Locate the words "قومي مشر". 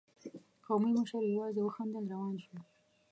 0.65-1.21